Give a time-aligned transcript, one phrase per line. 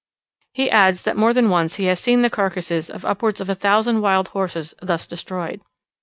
[0.55, 3.53] He adds that more than once he has seen the carcasses of upwards of a
[3.53, 5.61] thousand wild horses thus destroyed.